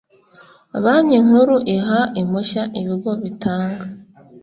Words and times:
banki 0.83 1.17
nkuru 1.25 1.55
iha 1.75 1.99
impushya 2.21 2.63
ibigo 2.79 3.11
bitanga 3.21 3.85